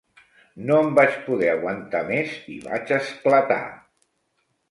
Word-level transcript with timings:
No 0.69 0.77
em 0.83 0.87
vaig 0.99 1.17
poder 1.27 1.51
aguantar 1.51 2.01
més 2.09 2.33
i 2.55 2.57
vaig 2.65 2.93
esclatar. 2.99 3.63